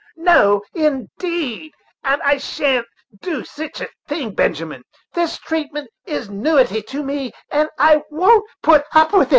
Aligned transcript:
"No, 0.17 0.63
indeed! 0.73 1.73
and 2.03 2.19
I 2.23 2.39
shan't 2.39 2.87
do 3.21 3.45
sitch 3.45 3.81
a 3.81 3.89
thing, 4.07 4.33
Benjamin. 4.33 4.83
This 5.13 5.37
treatment 5.37 5.91
is 6.07 6.27
a 6.27 6.31
newity 6.31 6.81
to 6.87 7.03
me, 7.03 7.33
and 7.51 7.69
what 7.77 7.91
I 7.97 8.01
won't 8.09 8.45
put 8.63 8.83
up 8.95 9.13
with. 9.13 9.29